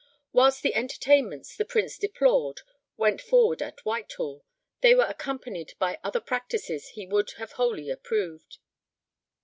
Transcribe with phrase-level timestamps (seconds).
[0.33, 2.61] Whilst the entertainments the Prince deplored
[2.97, 4.43] went forward at Whitehall,
[4.79, 8.57] they were accompanied by other practices he would have wholly approved.